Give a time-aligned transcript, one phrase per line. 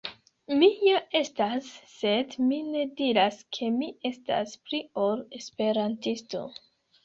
[0.61, 1.67] Mi ja estas,
[1.97, 6.47] sed mi ne diras ke mi estas pli ol Esperantisto.